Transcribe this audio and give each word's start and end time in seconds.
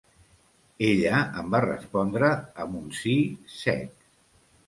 Ella 0.85 1.19
em 1.41 1.51
va 1.55 1.59
respondre 1.65 2.31
amb 2.65 2.79
un 2.79 2.89
sí 3.03 3.15
sec. 3.59 3.93